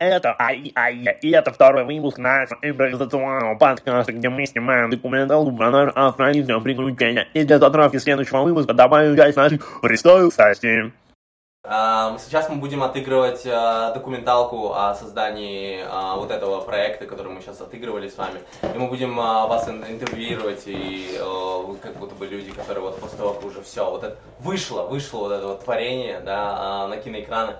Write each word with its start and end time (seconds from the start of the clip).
Это 0.00 0.36
ай 0.38 0.72
ай 0.76 1.18
и 1.22 1.30
это 1.32 1.52
второй 1.52 1.82
выпуск 1.82 2.18
нашего 2.18 2.60
импровизационного 2.62 3.56
подкаста, 3.56 4.12
где 4.12 4.28
мы 4.28 4.46
снимаем 4.46 4.90
документалку 4.90 5.50
про 5.50 5.70
наше 5.72 5.90
австралийское 5.92 6.60
приключение. 6.60 7.26
И 7.34 7.42
для 7.42 7.58
затравки 7.58 7.96
следующего 7.96 8.42
выпуска 8.42 8.74
добавим 8.74 9.16
часть 9.16 9.36
нашей 9.36 9.60
представленности. 9.82 10.92
А, 11.64 12.16
Сейчас 12.18 12.48
мы 12.48 12.56
будем 12.56 12.84
отыгрывать 12.84 13.44
а, 13.44 13.92
документалку 13.92 14.72
о 14.72 14.94
создании 14.94 15.84
а, 15.90 16.14
вот 16.14 16.30
этого 16.30 16.60
проекта, 16.60 17.06
который 17.06 17.32
мы 17.32 17.40
сейчас 17.40 17.60
отыгрывали 17.60 18.08
с 18.08 18.16
вами. 18.16 18.38
И 18.62 18.78
мы 18.78 18.86
будем 18.86 19.16
вас 19.16 19.68
ин- 19.68 19.84
интервьюировать, 19.84 20.62
и 20.66 21.18
вы 21.20 21.76
как 21.78 21.96
будто 21.96 22.14
бы 22.14 22.28
люди, 22.28 22.52
которые 22.52 22.82
вот 22.82 23.00
после 23.00 23.18
того, 23.18 23.32
как 23.32 23.44
уже 23.44 23.62
все, 23.62 23.90
вот 23.90 24.04
это 24.04 24.16
вышло, 24.38 24.82
вышло 24.82 25.18
вот 25.18 25.32
это 25.32 25.46
вот 25.48 25.64
творение, 25.64 26.20
да, 26.20 26.86
на 26.86 26.96
киноэкраны. 26.98 27.54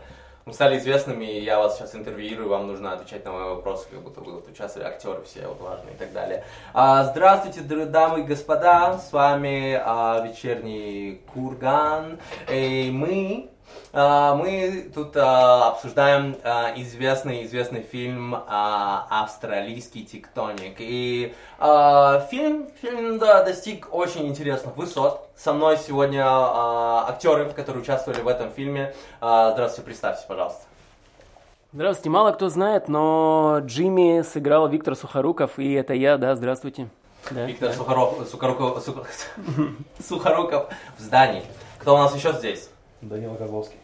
Мы 0.49 0.55
стали 0.55 0.79
известными, 0.79 1.27
и 1.27 1.45
я 1.45 1.59
вас 1.59 1.77
сейчас 1.77 1.95
интервьюирую, 1.95 2.49
вам 2.49 2.69
нужно 2.69 2.95
отвечать 2.95 3.23
на 3.27 3.33
мои 3.33 3.45
вопросы, 3.51 3.87
как 3.91 4.01
будто 4.01 4.23
вы 4.23 4.33
вот 4.33 4.49
участвовали, 4.49 4.89
актеры 4.89 5.23
все 5.25 5.47
вот 5.47 5.61
важные 5.61 5.93
и 5.93 5.99
так 5.99 6.11
далее. 6.15 6.43
А, 6.73 7.05
здравствуйте, 7.05 7.61
дамы 7.61 8.21
и 8.21 8.23
господа, 8.23 8.97
с 8.97 9.13
вами 9.13 9.79
а, 9.79 10.27
вечерний 10.27 11.21
Курган, 11.35 12.19
и 12.51 12.89
мы 12.91 13.51
Мы 13.93 14.91
тут 14.95 15.17
а, 15.17 15.69
обсуждаем 15.69 16.37
а, 16.45 16.73
известный 16.77 17.45
известный 17.47 17.81
фильм 17.83 18.35
а, 18.35 19.07
австралийский 19.11 20.05
тектоник 20.05 20.77
и 20.79 21.35
а, 21.59 22.21
фильм 22.31 22.69
фильм 22.83 23.19
да, 23.19 23.43
достиг 23.43 23.89
очень 23.91 24.27
интересных 24.29 24.77
высот. 24.77 25.29
Со 25.37 25.53
мной 25.55 25.79
сегодня 25.79 26.23
а, 26.27 27.07
актеры, 27.09 27.47
которые 27.51 27.83
участвовали 27.83 28.21
в 28.21 28.29
этом 28.29 28.51
фильме. 28.51 28.95
А, 29.23 29.53
здравствуйте, 29.53 29.87
представьтесь, 29.87 30.25
пожалуйста. 30.27 30.61
Здравствуйте, 31.73 32.11
мало 32.11 32.33
кто 32.33 32.49
знает, 32.49 32.89
но 32.89 33.59
Джимми 33.63 34.23
сыграл 34.23 34.69
Виктор 34.69 34.97
Сухоруков, 34.97 35.59
и 35.59 35.73
это 35.73 35.95
я, 35.95 36.17
да, 36.19 36.35
здравствуйте. 36.35 36.89
Да, 37.31 37.45
Виктор 37.45 37.69
да. 37.71 37.75
Сухоруков, 37.75 38.29
Сухоруков, 38.29 38.87
Сухо- 38.87 39.07
Сухоруков 40.07 40.69
в 40.99 41.01
здании. 41.03 41.43
Кто 41.79 41.95
у 41.95 41.99
нас 41.99 42.15
еще 42.15 42.33
здесь? 42.33 42.71
Данила 43.01 43.37
Козловский. 43.37 43.79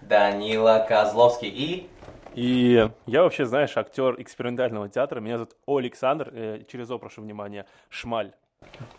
Данила 0.00 0.84
Козловский 0.88 1.48
и 1.48 1.90
И 2.34 2.88
я 3.06 3.22
вообще, 3.22 3.46
знаешь, 3.46 3.76
актер 3.76 4.20
экспериментального 4.20 4.88
театра. 4.88 5.20
Меня 5.20 5.38
зовут 5.38 5.56
Александр, 5.66 6.30
э, 6.32 6.62
через 6.70 6.90
О 6.90 6.98
прошу 6.98 7.22
внимания, 7.22 7.66
Шмаль. 7.88 8.32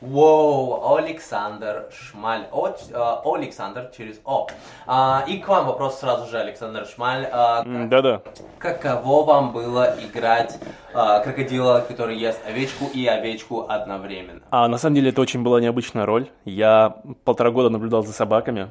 Воу, 0.01 0.95
Александр 0.95 1.89
Шмаль. 1.91 2.47
О, 2.51 2.67
э, 2.69 3.15
Александр 3.25 3.91
через 3.95 4.19
О. 4.25 4.47
А, 4.85 5.23
и 5.27 5.39
к 5.39 5.47
вам 5.47 5.65
вопрос 5.65 5.99
сразу 5.99 6.29
же, 6.29 6.39
Александр 6.39 6.85
Шмаль. 6.85 7.27
А, 7.31 7.63
Да-да. 7.63 8.21
каково 8.59 9.23
вам 9.23 9.51
было 9.53 9.95
играть 9.99 10.59
а, 10.93 11.19
крокодила, 11.19 11.83
который 11.87 12.17
ест 12.17 12.39
овечку 12.47 12.85
и 12.93 13.05
овечку 13.07 13.65
одновременно? 13.67 14.41
А 14.51 14.67
на 14.67 14.77
самом 14.77 14.95
деле 14.95 15.09
это 15.09 15.21
очень 15.21 15.41
была 15.43 15.59
необычная 15.59 16.05
роль. 16.05 16.29
Я 16.45 16.97
полтора 17.23 17.49
года 17.51 17.69
наблюдал 17.69 18.03
за 18.03 18.13
собаками, 18.13 18.69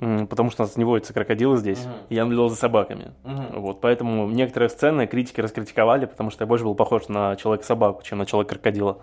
потому 0.00 0.50
что 0.50 0.62
у 0.62 0.66
нас 0.66 0.76
не 0.76 0.84
водятся 0.84 1.12
крокодилы 1.12 1.56
здесь. 1.58 1.86
И 2.08 2.14
я 2.14 2.24
наблюдал 2.24 2.48
за 2.48 2.56
собаками. 2.56 3.12
Мгм. 3.24 3.60
Вот, 3.60 3.80
поэтому 3.80 4.28
некоторые 4.28 4.68
сцены 4.70 5.06
критики 5.06 5.40
раскритиковали, 5.40 6.06
потому 6.06 6.30
что 6.30 6.44
я 6.44 6.46
больше 6.46 6.64
был 6.64 6.74
похож 6.74 7.08
на 7.08 7.36
человека-собаку, 7.36 8.02
чем 8.02 8.18
на 8.18 8.26
человека-крокодила. 8.26 8.98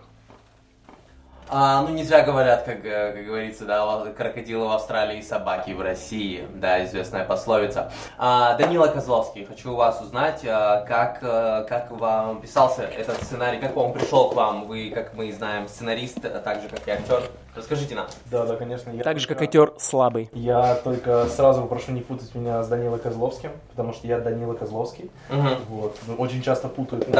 А, 1.50 1.81
ну, 1.84 1.94
не 1.94 2.04
зря 2.04 2.23
говорят, 2.23 2.64
как, 2.64 2.84
э, 2.84 3.14
как 3.14 3.26
говорится, 3.26 3.64
да, 3.66 4.12
крокодилы 4.17 4.67
в 4.67 4.72
Австралии, 4.72 5.22
собаки 5.22 5.72
в 5.72 5.81
России, 5.81 6.45
да, 6.56 6.84
известная 6.84 7.23
пословица. 7.23 7.89
А, 8.17 8.56
Данила 8.58 8.88
Козловский, 8.88 9.45
хочу 9.45 9.72
у 9.72 9.76
вас 9.76 10.02
узнать, 10.02 10.42
а, 10.45 10.82
как, 10.82 11.20
э, 11.22 11.66
как 11.70 11.92
вам 11.92 12.42
писался 12.42 12.84
этот 12.84 13.23
сценарий, 13.23 13.59
как 13.59 13.78
он 13.78 13.94
пришел 13.94 14.30
к 14.30 14.36
вам, 14.36 14.67
вы, 14.67 14.92
как 14.94 15.14
мы 15.14 15.32
знаем, 15.32 15.70
сценарист, 15.70 16.23
а 16.26 16.39
так 16.39 16.61
же, 16.61 16.67
как 16.67 16.86
и 16.86 16.92
актер. 16.92 17.23
Расскажите 17.58 17.95
нам. 17.95 18.06
Да, 18.30 18.45
да, 18.45 18.56
конечно. 18.56 18.92
Я 18.92 19.04
Так 19.04 19.20
же, 19.20 19.28
как 19.28 19.40
только- 19.40 19.45
актер 19.64 19.73
слабый. 19.80 20.30
Я 20.34 20.76
только 20.76 21.26
сразу 21.26 21.66
прошу 21.66 21.92
не 21.92 22.02
путать 22.02 22.34
меня 22.36 22.64
с 22.64 22.68
Данилой 22.68 23.00
Козловским, 23.00 23.52
потому 23.72 23.94
что 23.94 24.06
я 24.08 24.20
Данила 24.20 24.54
Козловский. 24.54 25.10
Мгм. 25.30 25.56
Вот. 25.70 25.98
Очень 26.20 26.44
часто 26.44 26.68
путают 26.70 27.08
нас. 27.08 27.16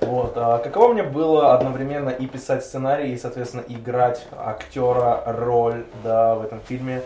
Да. 0.00 0.06
Вот. 0.06 0.32
А 0.36 0.58
каково 0.58 0.94
мне 0.94 1.02
было 1.02 1.54
одновременно 1.54 2.08
и 2.08 2.26
писать 2.26 2.64
сценарий, 2.64 3.12
и, 3.12 3.18
соответственно, 3.18 3.64
играть 3.68 4.26
актера, 4.36 5.22
роль, 5.26 5.84
да, 6.02 6.34
в 6.34 6.42
этом 6.44 6.60
фильме. 6.60 7.02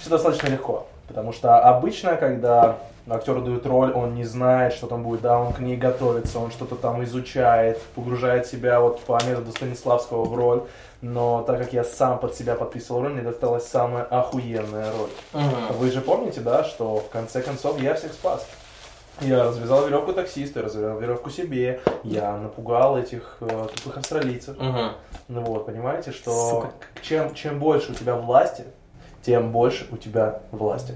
Все 0.00 0.10
достаточно 0.10 0.48
легко. 0.48 0.87
Потому 1.08 1.32
что 1.32 1.58
обычно, 1.58 2.16
когда 2.16 2.78
актеру 3.08 3.40
дают 3.40 3.66
роль, 3.66 3.92
он 3.92 4.14
не 4.14 4.24
знает, 4.24 4.74
что 4.74 4.86
там 4.86 5.02
будет, 5.02 5.22
да, 5.22 5.38
он 5.38 5.52
к 5.52 5.60
ней 5.60 5.76
готовится, 5.76 6.38
он 6.38 6.50
что-то 6.50 6.76
там 6.76 7.02
изучает, 7.04 7.80
погружает 7.94 8.46
себя 8.46 8.80
вот 8.80 9.00
по 9.00 9.18
методу 9.26 9.50
Станиславского 9.50 10.24
в 10.24 10.34
роль. 10.34 10.62
Но 11.00 11.42
так 11.42 11.58
как 11.58 11.72
я 11.72 11.84
сам 11.84 12.18
под 12.18 12.34
себя 12.34 12.54
подписывал 12.54 13.02
роль, 13.02 13.12
мне 13.12 13.22
досталась 13.22 13.66
самая 13.66 14.04
охуенная 14.04 14.92
роль. 14.92 15.10
Мгм. 15.32 15.78
Вы 15.78 15.90
же 15.90 16.00
помните, 16.00 16.40
да, 16.40 16.64
что 16.64 16.96
в 16.96 17.08
конце 17.08 17.40
концов 17.40 17.80
я 17.80 17.94
всех 17.94 18.12
спас. 18.12 18.46
Я 19.20 19.44
развязал 19.44 19.84
веревку 19.84 20.12
таксисту, 20.12 20.60
я 20.60 20.64
развязал 20.66 20.98
веревку 20.98 21.30
себе, 21.30 21.80
я 22.04 22.36
напугал 22.36 22.96
этих 22.96 23.36
э, 23.40 23.66
тупых 23.74 23.98
австралийцев. 23.98 24.56
Мгм. 24.58 24.92
Ну 25.26 25.42
вот, 25.42 25.66
понимаете, 25.66 26.12
что 26.12 26.50
Сука. 26.50 26.70
чем, 27.02 27.34
чем 27.34 27.58
больше 27.58 27.92
у 27.92 27.94
тебя 27.94 28.14
власти, 28.14 28.64
тем 29.28 29.52
больше 29.52 29.86
у 29.92 29.98
тебя 29.98 30.40
власти. 30.52 30.94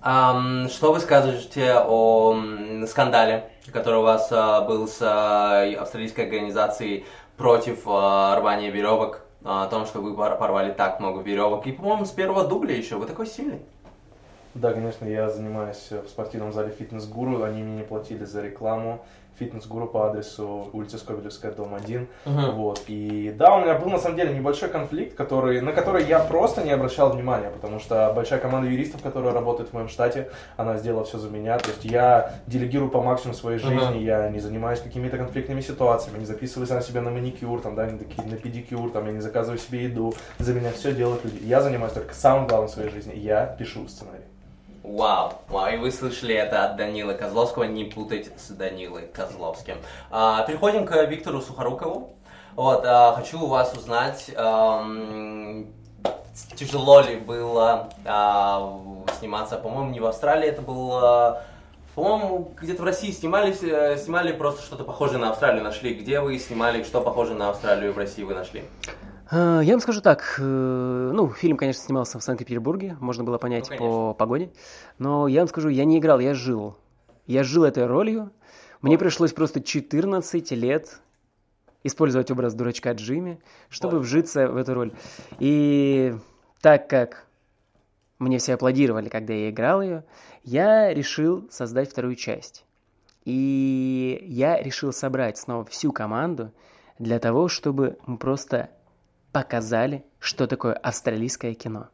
Ам, 0.00 0.70
что 0.70 0.94
вы 0.94 1.00
скажете 1.00 1.74
о 1.74 2.34
скандале, 2.86 3.50
который 3.70 3.98
у 3.98 4.02
вас 4.02 4.28
а, 4.30 4.62
был 4.62 4.88
с 4.88 5.02
а, 5.02 5.62
австралийской 5.78 6.24
организацией 6.24 7.04
против 7.36 7.82
а, 7.86 8.40
рвания 8.40 8.70
веревок, 8.70 9.20
а, 9.44 9.64
о 9.64 9.66
том, 9.66 9.84
что 9.84 10.00
вы 10.00 10.14
пор- 10.14 10.38
порвали 10.38 10.72
так 10.72 10.98
много 10.98 11.20
веревок, 11.20 11.66
и, 11.66 11.72
по-моему, 11.72 12.06
с 12.06 12.10
первого 12.10 12.48
дубля 12.48 12.74
еще, 12.74 12.96
вы 12.96 13.04
такой 13.04 13.26
сильный. 13.26 13.60
Да, 14.54 14.72
конечно, 14.72 15.04
я 15.04 15.28
занимаюсь 15.28 15.90
в 15.90 16.08
спортивном 16.08 16.54
зале 16.54 16.70
«Фитнес-гуру», 16.70 17.42
они 17.42 17.62
мне 17.62 17.76
не 17.76 17.82
платили 17.82 18.24
за 18.24 18.40
рекламу. 18.40 19.04
«Фитнес-гуру» 19.38 19.86
по 19.86 20.08
адресу 20.08 20.68
улица 20.72 20.98
Скобелевская, 20.98 21.52
дом 21.52 21.74
1. 21.74 22.08
Вот. 22.24 22.84
И 22.88 23.34
да, 23.36 23.56
у 23.56 23.60
меня 23.60 23.74
был 23.74 23.90
на 23.90 23.98
самом 23.98 24.16
деле 24.16 24.34
небольшой 24.34 24.68
конфликт, 24.68 25.16
который, 25.16 25.60
на 25.60 25.72
который 25.72 26.04
я 26.04 26.20
просто 26.20 26.62
не 26.62 26.70
обращал 26.70 27.10
внимания, 27.10 27.50
потому 27.50 27.78
что 27.78 28.12
большая 28.14 28.38
команда 28.38 28.70
юристов, 28.70 29.02
которая 29.02 29.32
работает 29.32 29.70
в 29.70 29.72
моем 29.72 29.88
штате, 29.88 30.30
она 30.56 30.76
сделала 30.76 31.04
все 31.04 31.18
за 31.18 31.28
меня. 31.30 31.58
То 31.58 31.70
есть 31.70 31.84
я 31.84 32.34
делегирую 32.46 32.90
по 32.90 33.02
максимуму 33.02 33.34
своей 33.36 33.58
жизни, 33.58 33.98
я 33.98 34.28
не 34.30 34.38
занимаюсь 34.40 34.80
какими-то 34.80 35.18
конфликтными 35.18 35.60
ситуациями, 35.60 36.18
не 36.18 36.26
записываю 36.26 36.66
сам 36.66 36.82
себя 36.82 37.02
на 37.02 37.10
маникюр, 37.10 37.60
там, 37.60 37.74
да, 37.74 37.86
не 37.86 37.98
такие, 37.98 38.26
на 38.26 38.36
педикюр, 38.36 38.90
там, 38.90 39.06
я 39.06 39.12
не 39.12 39.20
заказываю 39.20 39.58
себе 39.58 39.84
еду. 39.84 40.14
За 40.38 40.54
меня 40.54 40.72
все 40.72 40.92
делают 40.92 41.24
люди. 41.24 41.44
Я 41.44 41.60
занимаюсь 41.60 41.92
только 41.92 42.14
самым 42.14 42.46
главным 42.46 42.68
в 42.68 42.72
своей 42.72 42.90
жизни. 42.90 43.14
Я 43.16 43.46
пишу 43.46 43.86
сценарий. 43.88 44.24
Вау, 44.86 45.32
вау, 45.48 45.68
и 45.74 45.76
вы 45.78 45.90
слышали 45.90 46.32
это 46.32 46.64
от 46.64 46.76
Данилы 46.76 47.14
Козловского, 47.14 47.64
не 47.64 47.82
путать 47.82 48.30
с 48.38 48.50
Данилой 48.50 49.08
Козловским. 49.08 49.78
А, 50.12 50.44
переходим 50.46 50.86
к 50.86 50.94
Виктору 51.06 51.40
Сухорукову. 51.40 52.14
Вот, 52.54 52.84
а, 52.86 53.12
хочу 53.16 53.42
у 53.42 53.48
вас 53.48 53.74
узнать, 53.74 54.30
ам, 54.36 55.66
тяжело 56.54 57.00
ли 57.00 57.16
было 57.16 57.90
а, 58.04 58.80
сниматься, 59.18 59.56
по-моему, 59.56 59.90
не 59.90 59.98
в 59.98 60.06
Австралии, 60.06 60.48
это 60.48 60.62
было, 60.62 61.42
по-моему, 61.96 62.52
где-то 62.56 62.82
в 62.82 62.84
России 62.84 63.10
снимались, 63.10 63.64
э, 63.64 63.98
снимали 63.98 64.30
просто 64.30 64.62
что-то 64.62 64.84
похожее 64.84 65.18
на 65.18 65.30
Австралию, 65.30 65.64
нашли. 65.64 65.94
Где 65.94 66.20
вы 66.20 66.38
снимали, 66.38 66.84
что 66.84 67.00
похоже 67.00 67.34
на 67.34 67.50
Австралию 67.50 67.92
в 67.92 67.98
России 67.98 68.22
вы 68.22 68.34
нашли? 68.34 68.62
А, 69.30 69.60
Я 69.60 69.72
вам 69.72 69.80
скажу 69.80 70.00
так, 70.00 70.36
э, 70.38 71.10
ну, 71.12 71.28
фильм, 71.30 71.56
конечно, 71.56 71.82
снимался 71.82 72.18
в 72.18 72.22
Санкт-Петербурге, 72.22 72.96
можно 73.00 73.24
было 73.24 73.38
понять 73.38 73.64
Ну, 73.64 73.76
конечно. 73.76 73.86
по 73.86 74.14
погоде, 74.14 74.50
но 74.98 75.26
я 75.26 75.40
вам 75.40 75.48
скажу, 75.48 75.68
я 75.68 75.84
не 75.84 75.98
играл, 75.98 76.20
я 76.20 76.34
жил. 76.34 76.76
Я 77.26 77.42
жил 77.42 77.64
этой 77.64 77.86
ролью, 77.86 78.30
мне 78.82 78.98
пришлось 78.98 79.32
просто 79.32 79.60
14 79.60 80.52
лет 80.52 81.00
использовать 81.82 82.30
образ 82.30 82.54
дурачка 82.54 82.92
Джимми, 82.92 83.40
чтобы 83.68 83.96
Вот. 83.98 84.04
вжиться 84.04 84.46
в 84.48 84.56
эту 84.56 84.74
роль. 84.74 84.92
И 85.40 86.14
так 86.60 86.88
как 86.88 87.26
мне 88.20 88.38
все 88.38 88.54
аплодировали, 88.54 89.08
когда 89.08 89.32
я 89.34 89.50
играл 89.50 89.82
ее, 89.82 90.04
я 90.44 90.94
решил 90.94 91.48
создать 91.50 91.90
вторую 91.90 92.14
часть. 92.14 92.64
И 93.24 94.24
я 94.28 94.62
решил 94.62 94.92
собрать 94.92 95.36
снова 95.36 95.64
всю 95.64 95.90
команду 95.90 96.52
для 97.00 97.18
того, 97.18 97.48
чтобы 97.48 97.98
мы 98.06 98.18
просто 98.18 98.70
показали, 99.36 100.02
что 100.18 100.46
такое 100.46 100.72
австралийское 100.72 101.52
кино. 101.52 101.88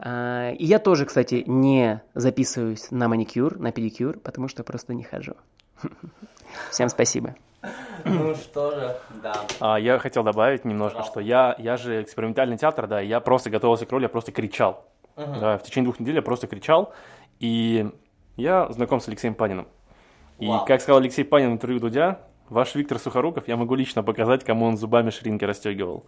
А, 0.00 0.50
И 0.50 0.64
я 0.64 0.80
тоже, 0.80 1.04
кстати, 1.04 1.44
не 1.46 2.02
записываюсь 2.14 2.90
на 2.90 3.06
маникюр, 3.06 3.60
на 3.60 3.70
педикюр, 3.70 4.18
потому 4.18 4.48
что 4.48 4.64
просто 4.64 4.92
не 4.92 5.04
хожу. 5.04 5.34
Всем 6.72 6.88
спасибо. 6.88 7.36
Ну 8.04 8.34
что 8.34 8.72
же, 8.72 8.96
да. 9.22 9.34
А, 9.60 9.78
я 9.78 10.00
хотел 10.00 10.24
добавить 10.24 10.64
немножко, 10.64 10.98
Пожалуйста. 10.98 11.12
что 11.12 11.20
я, 11.20 11.54
я 11.58 11.76
же 11.76 12.02
экспериментальный 12.02 12.58
театр, 12.58 12.88
да, 12.88 13.00
и 13.02 13.06
я 13.06 13.20
просто 13.20 13.50
готовился 13.50 13.86
к 13.86 13.92
роли, 13.92 14.02
я 14.04 14.08
просто 14.08 14.32
кричал. 14.32 14.84
Мгм. 15.14 15.38
Да, 15.38 15.58
в 15.58 15.62
течение 15.62 15.84
двух 15.84 16.00
недель 16.00 16.16
я 16.16 16.22
просто 16.22 16.48
кричал, 16.48 16.92
и 17.38 17.88
я 18.36 18.66
знаком 18.72 18.98
с 18.98 19.06
Алексеем 19.06 19.34
Паниным. 19.36 19.68
И, 20.40 20.48
Вау. 20.48 20.66
как 20.66 20.80
сказал 20.80 21.00
Алексей 21.00 21.22
Панин 21.24 21.50
в 21.50 21.52
интервью 21.52 21.78
Дудя, 21.78 22.18
ваш 22.48 22.74
Виктор 22.74 22.98
Сухоруков, 22.98 23.46
я 23.46 23.56
могу 23.56 23.76
лично 23.76 24.02
показать, 24.02 24.42
кому 24.42 24.66
он 24.66 24.76
зубами 24.76 25.10
ширинки 25.10 25.44
расстегивал. 25.44 26.04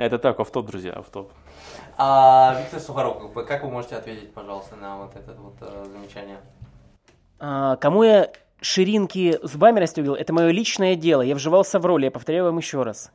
Это 0.00 0.18
так, 0.18 0.40
офф-топ, 0.40 0.64
друзья, 0.64 0.92
офф-топ. 0.92 1.30
А, 1.98 2.56
Виктор 2.58 2.80
Сухоруков, 2.80 3.34
как 3.46 3.62
вы 3.62 3.70
можете 3.70 3.96
ответить, 3.96 4.32
пожалуйста, 4.32 4.74
на 4.76 4.96
вот 4.96 5.14
это 5.14 5.34
вот 5.34 5.56
э, 5.60 5.84
замечание? 5.92 6.38
А, 7.38 7.76
кому 7.76 8.02
я 8.02 8.30
ширинки 8.62 9.38
зубами 9.42 9.78
расстегивал, 9.78 10.16
это 10.16 10.32
мое 10.32 10.52
личное 10.52 10.94
дело. 10.94 11.20
Я 11.20 11.34
вживался 11.34 11.78
в 11.78 11.84
роль, 11.84 12.04
я 12.04 12.10
повторяю 12.10 12.44
вам 12.44 12.56
еще 12.56 12.82
раз. 12.82 13.12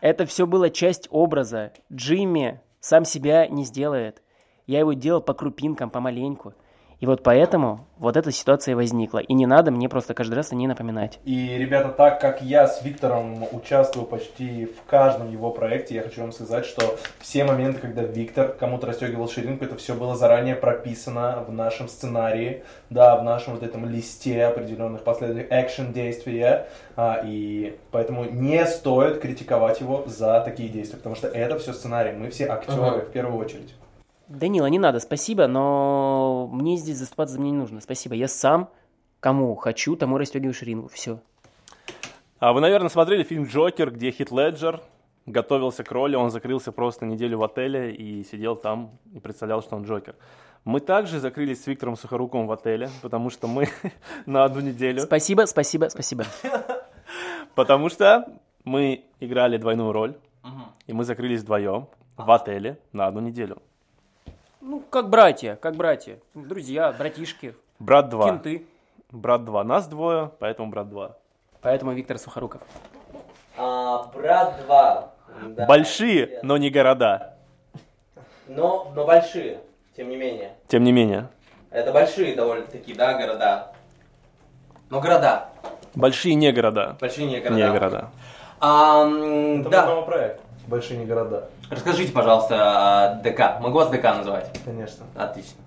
Это 0.00 0.26
все 0.26 0.46
было 0.46 0.70
часть 0.70 1.08
образа. 1.10 1.72
Джимми 1.92 2.60
сам 2.78 3.04
себя 3.04 3.48
не 3.48 3.64
сделает. 3.64 4.22
Я 4.68 4.78
его 4.78 4.92
делал 4.92 5.20
по 5.20 5.34
крупинкам, 5.34 5.90
помаленьку. 5.90 6.54
И 6.98 7.06
вот 7.06 7.22
поэтому 7.22 7.86
вот 7.98 8.16
эта 8.16 8.32
ситуация 8.32 8.74
возникла. 8.74 9.18
И 9.18 9.34
не 9.34 9.46
надо 9.46 9.70
мне 9.70 9.88
просто 9.88 10.14
каждый 10.14 10.34
раз 10.34 10.52
о 10.52 10.54
ней 10.54 10.66
напоминать. 10.66 11.18
И, 11.24 11.56
ребята, 11.58 11.90
так 11.90 12.20
как 12.20 12.40
я 12.40 12.66
с 12.66 12.82
Виктором 12.82 13.46
участвую 13.52 14.06
почти 14.06 14.66
в 14.66 14.88
каждом 14.88 15.30
его 15.30 15.50
проекте, 15.50 15.94
я 15.94 16.02
хочу 16.02 16.22
вам 16.22 16.32
сказать, 16.32 16.64
что 16.64 16.98
все 17.18 17.44
моменты, 17.44 17.80
когда 17.80 18.02
Виктор 18.02 18.48
кому-то 18.48 18.86
расстегивал 18.86 19.28
ширинку, 19.28 19.64
это 19.64 19.76
все 19.76 19.94
было 19.94 20.16
заранее 20.16 20.54
прописано 20.54 21.44
в 21.46 21.52
нашем 21.52 21.88
сценарии, 21.88 22.64
да, 22.88 23.16
в 23.16 23.24
нашем 23.24 23.54
вот 23.54 23.62
этом 23.62 23.86
листе 23.88 24.44
определенных 24.44 25.04
последних 25.04 25.46
экшен 25.50 25.92
действия, 25.92 26.68
а, 26.96 27.20
и 27.24 27.78
поэтому 27.90 28.24
не 28.24 28.64
стоит 28.66 29.20
критиковать 29.20 29.80
его 29.80 30.04
за 30.06 30.40
такие 30.40 30.68
действия, 30.68 30.96
потому 30.96 31.14
что 31.14 31.28
это 31.28 31.58
все 31.58 31.72
сценарий, 31.72 32.12
мы 32.12 32.30
все 32.30 32.46
актеры 32.46 32.82
Ага. 32.82 33.00
в 33.00 33.10
первую 33.10 33.38
очередь. 33.38 33.74
Данила, 34.28 34.66
не 34.66 34.78
надо, 34.78 35.00
спасибо, 35.00 35.46
но 35.46 36.48
мне 36.52 36.76
здесь 36.76 36.98
заступаться 36.98 37.34
за 37.34 37.40
меня 37.40 37.52
не 37.52 37.58
нужно. 37.58 37.80
Спасибо. 37.80 38.14
Я 38.14 38.28
сам 38.28 38.70
кому 39.20 39.54
хочу, 39.54 39.96
тому 39.96 40.18
расстегиваю 40.18 40.54
ширинку. 40.54 40.88
Все. 40.88 41.20
А 42.38 42.52
вы, 42.52 42.60
наверное, 42.60 42.90
смотрели 42.90 43.22
фильм 43.22 43.44
«Джокер», 43.44 43.90
где 43.90 44.10
Хит 44.10 44.30
Леджер 44.30 44.82
готовился 45.26 45.84
к 45.84 45.90
роли, 45.90 46.16
он 46.16 46.30
закрылся 46.30 46.72
просто 46.72 47.04
неделю 47.04 47.38
в 47.38 47.44
отеле 47.44 47.92
и 47.94 48.22
сидел 48.24 48.56
там 48.56 48.98
и 49.12 49.18
представлял, 49.18 49.62
что 49.62 49.76
он 49.76 49.84
Джокер. 49.84 50.14
Мы 50.64 50.80
также 50.80 51.20
закрылись 51.20 51.62
с 51.62 51.66
Виктором 51.66 51.96
Сухоруковым 51.96 52.46
в 52.46 52.52
отеле, 52.52 52.90
потому 53.02 53.30
что 53.30 53.46
мы 53.46 53.68
на 54.26 54.44
одну 54.44 54.60
неделю, 54.60 55.00
Спасибо, 55.00 55.46
спасибо, 55.46 55.88
спасибо. 55.88 56.24
потому 57.54 57.88
что 57.88 58.26
мы 58.64 59.04
играли 59.20 59.56
двойную 59.56 59.92
роль, 59.92 60.16
и 60.86 60.92
мы 60.92 61.04
закрылись 61.04 61.40
вдвоем 61.40 61.88
в 62.16 62.30
отеле 62.30 62.78
на 62.92 63.06
одну 63.06 63.20
неделю. 63.20 63.62
Ну, 64.68 64.80
как 64.90 65.08
братья, 65.10 65.54
как 65.54 65.76
братья. 65.76 66.18
Друзья, 66.34 66.90
братишки, 66.92 67.54
Брат 67.78 68.08
2. 68.08 68.24
кенты. 68.28 68.66
Брат 69.12 69.44
2. 69.44 69.62
Нас 69.62 69.86
двое, 69.86 70.32
поэтому 70.40 70.70
брат 70.70 70.88
2. 70.88 71.16
Поэтому 71.62 71.92
Виктор 71.92 72.18
Сухоруков. 72.18 72.60
А, 73.56 74.10
брат 74.12 74.56
2. 74.66 75.12
Большие, 75.68 76.40
но 76.42 76.56
не 76.56 76.70
города. 76.70 77.36
Но, 78.48 78.90
но 78.96 79.06
большие, 79.06 79.60
тем 79.96 80.08
не 80.08 80.16
менее. 80.16 80.54
Тем 80.66 80.82
не 80.82 80.90
менее. 80.90 81.28
Это 81.70 81.92
большие 81.92 82.34
довольно-таки, 82.34 82.92
да, 82.92 83.14
города. 83.14 83.72
Но 84.90 85.00
города. 85.00 85.48
Большие 85.94 86.34
не 86.34 86.50
города. 86.50 86.96
Большие 87.00 87.28
не 87.28 87.38
города. 87.38 87.54
Не 87.56 87.70
города. 87.70 88.10
А, 88.58 89.06
Это 89.06 89.68
да. 89.70 89.86
новый 89.86 90.04
проект. 90.06 90.40
Большие 90.66 90.98
не 90.98 91.06
города, 91.06 91.48
Расскажите, 91.70 92.12
пожалуйста, 92.12 93.20
ДК. 93.24 93.60
Могу 93.60 93.78
вас 93.78 93.90
ДК 93.90 94.04
называть? 94.04 94.50
конечно. 94.64 95.04
Отлично. 95.14 95.60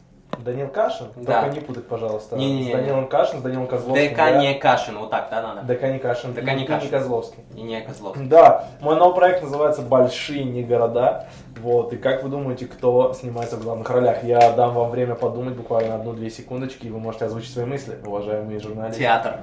Данил 0.44 0.70
Кашин? 0.70 1.08
Да. 1.18 1.42
Только 1.42 1.56
не 1.56 1.62
путать, 1.62 1.88
пожалуйста. 1.88 2.38
Не-не-не. 2.38 2.72
С 2.72 2.76
Данилом 2.76 3.08
Кашин, 3.08 3.40
с 3.40 3.42
Данилом 3.42 3.68
Козловским. 3.68 4.10
ДК 4.10 4.18
да? 4.18 4.32
не 4.38 4.54
Кашин, 4.54 4.98
вот 4.98 5.10
так, 5.10 5.28
да, 5.30 5.42
надо? 5.42 5.74
ДК 5.74 5.84
не 5.84 6.00
Кашин. 6.00 6.34
ДК 6.34 6.54
не 6.54 6.64
и 6.64 6.68
Кашин. 6.68 6.90
Козловский. 6.90 7.44
И 7.56 7.62
не 7.62 7.82
Козлов. 7.82 8.16
Да, 8.28 8.66
мой 8.80 8.96
новый 8.96 9.16
проект 9.16 9.44
называется 9.44 9.82
«Большие 9.82 10.46
не 10.46 10.64
города». 10.64 11.28
Вот, 11.62 11.92
и 11.92 11.98
как 11.98 12.24
вы 12.24 12.30
думаете, 12.30 12.68
кто 12.68 13.14
снимается 13.14 13.58
в 13.58 13.64
главных 13.64 13.90
ролях? 13.90 14.24
Я 14.24 14.52
дам 14.54 14.74
вам 14.76 14.92
время 14.92 15.16
подумать, 15.16 15.56
буквально 15.56 15.96
одну-две 15.96 16.30
секундочки, 16.30 16.88
и 16.88 16.90
вы 16.90 17.00
можете 17.00 17.26
озвучить 17.26 17.52
свои 17.52 17.66
мысли, 17.66 17.98
уважаемые 18.06 18.60
журналисты. 18.60 19.02
Театр. 19.02 19.40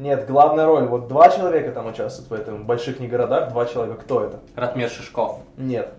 Нет, 0.00 0.26
главная 0.26 0.64
роль. 0.64 0.84
Вот 0.86 1.08
два 1.08 1.28
человека 1.28 1.72
там 1.72 1.86
участвуют 1.86 2.30
в 2.30 2.32
этом. 2.32 2.62
В 2.62 2.64
больших 2.64 3.00
не 3.00 3.06
городах 3.06 3.50
два 3.50 3.66
человека. 3.66 4.00
Кто 4.00 4.24
это? 4.24 4.40
Ратмир 4.56 4.88
Шишков. 4.88 5.40
Нет. 5.58 5.92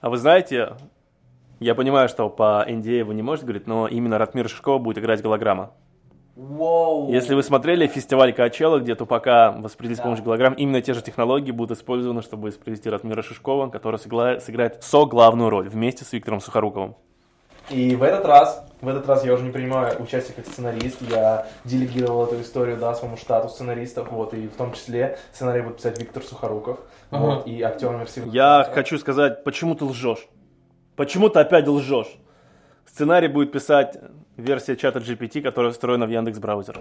А 0.00 0.08
вы 0.08 0.16
знаете, 0.16 0.72
я 1.60 1.74
понимаю, 1.74 2.08
что 2.08 2.30
по 2.30 2.64
NDA 2.66 3.04
вы 3.04 3.12
не 3.14 3.20
можете 3.20 3.44
говорить, 3.46 3.66
но 3.66 3.86
именно 3.86 4.16
Ратмир 4.16 4.48
Шишкова 4.48 4.78
будет 4.78 4.96
играть 4.96 5.20
голограмма. 5.20 5.72
Воу. 6.36 7.12
Если 7.12 7.34
вы 7.34 7.42
смотрели 7.42 7.86
фестиваль 7.86 8.32
Качела, 8.32 8.78
где 8.78 8.94
Тупака 8.94 9.54
воспроизвели 9.58 9.96
с 9.96 9.98
Да. 9.98 10.04
помощью 10.04 10.24
голограмм, 10.24 10.54
именно 10.54 10.80
те 10.80 10.94
же 10.94 11.02
технологии 11.02 11.50
будут 11.52 11.76
использованы, 11.76 12.22
чтобы 12.22 12.48
воспроизвести 12.48 12.88
Ратмира 12.88 13.20
Шишкова, 13.22 13.68
который 13.68 13.96
сыгла- 13.96 14.40
сыграет 14.40 14.82
со 14.82 15.04
главную 15.04 15.50
роль 15.50 15.68
вместе 15.68 16.06
с 16.06 16.12
Виктором 16.14 16.40
Сухоруковым. 16.40 16.96
И 17.70 17.96
в 17.96 18.02
этот 18.02 18.26
раз, 18.26 18.64
в 18.80 18.88
этот 18.88 19.08
раз 19.08 19.24
я 19.24 19.32
уже 19.32 19.44
не 19.44 19.50
принимаю 19.50 20.00
участие 20.02 20.34
как 20.34 20.46
сценарист, 20.46 21.00
я 21.02 21.46
делегировал 21.64 22.26
эту 22.26 22.40
историю, 22.40 22.76
да, 22.76 22.94
своему 22.94 23.16
штату 23.16 23.48
сценаристов, 23.48 24.10
вот, 24.10 24.34
и 24.34 24.48
в 24.48 24.56
том 24.56 24.72
числе 24.72 25.18
сценарий 25.32 25.62
будет 25.62 25.76
писать 25.78 25.98
Виктор 25.98 26.22
Сухоруков, 26.22 26.78
вот, 27.10 27.46
и 27.46 27.62
актер 27.62 27.90
Мерсивый. 27.90 28.30
Я 28.30 28.68
хочу 28.72 28.98
сказать, 28.98 29.44
почему 29.44 29.74
ты 29.74 29.84
лжешь? 29.84 30.28
Почему 30.96 31.28
ты 31.28 31.40
опять 31.40 31.66
лжешь? 31.66 32.18
Сценарий 32.86 33.28
будет 33.28 33.50
писать 33.50 33.96
версия 34.36 34.76
чата 34.76 34.98
GPT, 34.98 35.40
которая 35.40 35.72
встроена 35.72 36.06
в 36.06 36.10
Яндекс 36.10 36.38
браузер. 36.38 36.80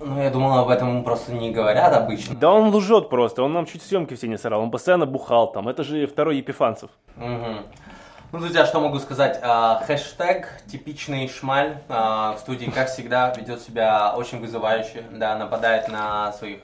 Ну, 0.00 0.22
я 0.22 0.30
думал, 0.30 0.58
об 0.58 0.68
этом 0.68 1.04
просто 1.04 1.32
не 1.32 1.50
говорят 1.50 1.92
обычно. 1.94 2.36
Да 2.36 2.50
он 2.52 2.74
лжет 2.74 3.08
просто, 3.08 3.42
он 3.42 3.52
нам 3.52 3.66
чуть 3.66 3.82
съемки 3.82 4.14
все 4.14 4.28
не 4.28 4.38
сорал, 4.38 4.62
он 4.62 4.70
постоянно 4.70 5.06
бухал 5.06 5.52
там, 5.52 5.68
это 5.68 5.82
же 5.84 6.06
второй 6.06 6.36
Епифанцев. 6.36 6.90
Мгм. 7.16 7.66
Ну, 8.32 8.38
друзья, 8.38 8.64
что 8.64 8.80
могу 8.80 8.98
сказать? 8.98 9.38
А, 9.42 9.82
хэштег 9.86 10.48
типичный 10.66 11.28
шмаль 11.28 11.76
а, 11.90 12.32
в 12.32 12.38
студии, 12.38 12.64
как 12.64 12.88
всегда, 12.88 13.30
ведет 13.36 13.60
себя 13.60 14.14
очень 14.16 14.40
вызывающе, 14.40 15.04
да, 15.10 15.36
нападает 15.36 15.88
на 15.88 16.32
своих 16.32 16.60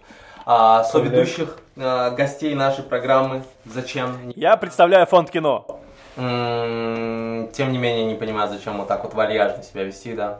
а, 0.46 0.82
соведущих, 0.84 1.58
гостей 1.76 2.54
нашей 2.54 2.84
программы. 2.84 3.42
Зачем? 3.66 4.32
Я 4.34 4.56
представляю 4.56 5.06
фонд 5.06 5.30
кино. 5.30 5.66
Тем 6.16 7.72
не 7.72 7.76
менее, 7.76 8.06
не 8.06 8.14
понимаю, 8.14 8.48
зачем 8.48 8.78
вот 8.78 8.88
так 8.88 9.04
вот 9.04 9.12
вальяжно 9.12 9.62
себя 9.62 9.84
вести, 9.84 10.14
да. 10.14 10.38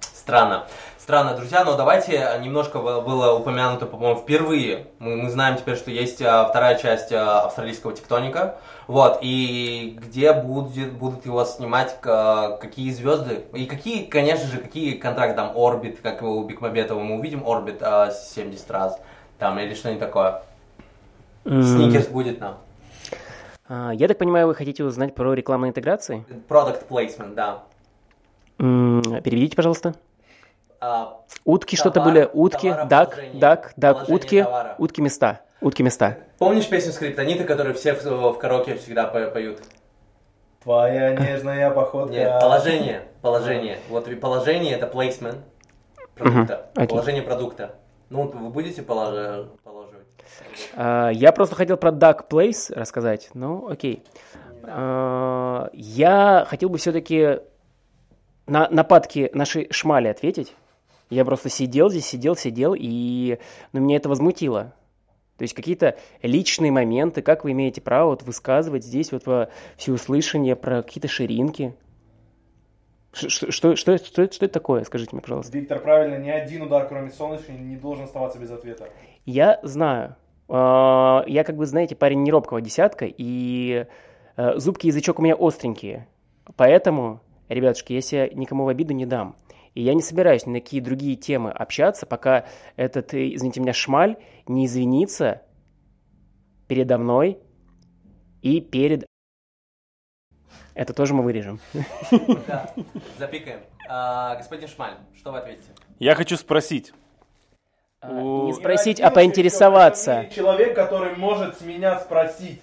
Странно. 0.00 0.66
Странно, 1.10 1.34
друзья, 1.34 1.64
но 1.64 1.76
давайте 1.76 2.24
немножко 2.40 2.78
было 2.78 3.34
упомянуто, 3.34 3.86
по-моему, 3.86 4.20
впервые. 4.20 4.86
Мы, 5.00 5.16
мы 5.16 5.28
знаем 5.28 5.56
теперь, 5.56 5.74
что 5.74 5.90
есть 5.90 6.22
а, 6.22 6.44
вторая 6.44 6.78
часть 6.78 7.10
а, 7.10 7.40
австралийского 7.46 7.92
тектоника. 7.92 8.58
Вот, 8.86 9.18
и 9.20 9.98
где 10.00 10.32
будет, 10.32 10.92
будут 10.92 11.26
его 11.26 11.44
снимать, 11.44 12.00
к- 12.00 12.58
какие 12.60 12.92
звезды, 12.92 13.42
и 13.54 13.66
какие, 13.66 14.04
конечно 14.04 14.46
же, 14.46 14.58
какие 14.58 14.92
контракты, 14.98 15.34
там, 15.34 15.50
Орбит, 15.56 15.98
как 16.00 16.22
его 16.22 16.36
у 16.36 16.44
Бекмамбетова, 16.44 17.00
мы 17.00 17.18
увидим 17.18 17.42
Орбит 17.44 17.82
70 17.82 18.70
раз, 18.70 18.96
там, 19.40 19.58
или 19.58 19.74
что-нибудь 19.74 19.98
такое. 19.98 20.42
Сникерс 21.44 22.06
будет 22.06 22.38
нам. 22.40 22.58
А, 23.68 23.90
Я 23.90 24.06
так 24.06 24.16
понимаю, 24.16 24.46
вы 24.46 24.54
хотите 24.54 24.84
узнать 24.84 25.16
про 25.16 25.34
рекламные 25.34 25.70
интеграции? 25.70 26.24
Product 26.48 26.86
placement, 26.88 27.34
да. 27.34 27.64
М, 28.60 29.02
Переведите, 29.24 29.56
пожалуйста. 29.56 29.96
А, 30.80 31.20
Утки 31.44 31.76
что-то 31.76 32.00
были. 32.00 32.28
Утки, 32.32 32.74
дак, 32.88 33.18
дак, 33.34 33.72
дак, 33.76 34.08
утки, 34.08 34.42
товара. 34.42 34.74
утки 34.78 35.00
места. 35.02 35.40
Утки 35.60 35.82
места. 35.82 36.16
Помнишь 36.38 36.68
песню 36.68 36.92
Скриптонита, 36.92 37.44
которую 37.44 37.74
все 37.74 37.92
в, 37.92 38.02
в 38.32 38.38
караоке 38.38 38.76
всегда 38.76 39.04
по- 39.06 39.26
поют? 39.30 39.60
Твоя 40.62 41.14
нежная 41.14 41.70
походка. 41.70 42.12
Нет, 42.14 42.40
положение, 42.40 43.02
положение. 43.20 43.78
Вот 43.90 44.08
положение 44.20 44.72
это 44.74 44.86
placement 44.86 45.36
продукта. 46.14 46.70
окей. 46.74 46.88
Положение 46.88 47.22
продукта. 47.22 47.74
Ну, 48.08 48.22
вы 48.28 48.48
будете 48.48 48.80
полож- 48.82 49.48
положивать? 49.62 50.06
А, 50.76 51.10
Я 51.10 51.32
просто 51.32 51.56
хотел 51.56 51.76
про 51.76 51.90
Duck 51.90 52.28
Place 52.28 52.74
рассказать. 52.74 53.28
Ну, 53.34 53.68
окей. 53.68 54.02
А, 54.64 55.68
Я 55.74 56.46
хотел 56.48 56.70
бы 56.70 56.78
все-таки 56.78 57.40
на 58.46 58.68
нападки 58.70 59.30
нашей 59.34 59.68
шмали 59.70 60.08
ответить. 60.08 60.54
Я 61.10 61.24
просто 61.24 61.48
сидел 61.48 61.90
здесь, 61.90 62.06
сидел, 62.06 62.36
сидел, 62.36 62.74
и 62.78 63.38
ну, 63.72 63.80
меня 63.80 63.96
это 63.96 64.08
возмутило. 64.08 64.72
То 65.36 65.42
есть 65.42 65.54
какие-то 65.54 65.96
личные 66.22 66.70
моменты, 66.70 67.22
как 67.22 67.44
вы 67.44 67.52
имеете 67.52 67.80
право 67.80 68.10
вот 68.10 68.22
высказывать 68.22 68.84
здесь 68.84 69.10
вот 69.10 69.26
во 69.26 69.48
всеуслышание 69.76 70.54
про 70.54 70.82
какие-то 70.82 71.08
ширинки. 71.08 71.74
Ш- 73.12 73.28
Что, 73.28 73.50
что, 73.50 73.76
что, 73.76 73.92
это- 73.92 74.04
что, 74.04 74.22
это- 74.22 74.32
что 74.34 74.44
это 74.44 74.54
такое, 74.54 74.84
скажите 74.84 75.10
мне, 75.12 75.20
пожалуйста. 75.22 75.56
Виктор, 75.56 75.80
правильно, 75.80 76.16
ни 76.22 76.30
один 76.30 76.62
удар, 76.62 76.86
кроме 76.86 77.10
солнечный, 77.10 77.58
не 77.58 77.76
должен 77.76 78.04
оставаться 78.04 78.38
без 78.38 78.50
ответа. 78.50 78.88
Я 79.26 79.58
знаю. 79.62 80.16
А, 80.48 81.24
Я, 81.26 81.42
как 81.44 81.56
бы, 81.56 81.66
знаете, 81.66 81.96
парень 81.96 82.22
не 82.22 82.30
робкого 82.30 82.60
десятка, 82.60 83.06
и 83.08 83.86
э, 84.36 84.58
зубки 84.58 84.86
и 84.86 84.88
язычок 84.88 85.18
у 85.18 85.22
меня 85.22 85.34
остренькие. 85.38 86.06
Поэтому, 86.56 87.20
ребятушки, 87.48 87.92
я 87.94 88.00
себя 88.00 88.28
никому 88.28 88.64
в 88.64 88.68
обиду 88.68 88.92
не 88.94 89.06
дам. 89.06 89.36
И 89.74 89.82
я 89.82 89.94
не 89.94 90.02
собираюсь 90.02 90.46
ни 90.46 90.52
на 90.52 90.60
какие 90.60 90.80
другие 90.80 91.16
темы 91.16 91.50
общаться, 91.50 92.06
пока 92.06 92.44
этот, 92.76 93.14
э, 93.14 93.34
извините 93.34 93.60
меня, 93.60 93.72
шмаль 93.72 94.16
не 94.46 94.66
извинится 94.66 95.42
передо 96.66 96.98
мной 96.98 97.38
и 98.42 98.60
перед... 98.60 99.06
Это 100.74 100.92
тоже 100.92 101.14
мы 101.14 101.22
вырежем. 101.22 101.60
Да, 102.46 102.72
запикаем. 103.18 103.60
А, 103.88 104.36
господин 104.36 104.68
Шмаль, 104.68 104.94
что 105.16 105.32
вы 105.32 105.38
ответите? 105.38 105.68
Я 105.98 106.14
хочу 106.14 106.36
спросить. 106.36 106.92
А, 108.00 108.10
У- 108.12 108.46
Не 108.46 108.52
спросить, 108.52 109.00
а 109.00 109.10
поинтересоваться. 109.10 110.26
Человек, 110.34 110.74
который 110.74 111.16
может 111.16 111.58
с 111.58 111.60
меня 111.62 111.98
спросить. 111.98 112.60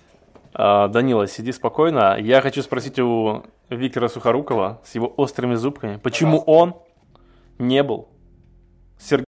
А, 0.53 0.87
Данила, 0.87 1.27
сиди 1.27 1.51
спокойно. 1.51 2.17
Я 2.17 2.41
хочу 2.41 2.61
спросить 2.63 2.97
у 2.99 3.43
Виктора 3.69 4.07
Сухорукова 4.07 4.81
с 4.85 4.95
его 4.95 5.13
острыми 5.17 5.55
зубками, 5.55 5.97
почему 5.97 6.39
он 6.39 6.75
не 7.59 7.83
был 7.83 8.09
с 8.97 9.07
Сергеем, 9.07 9.25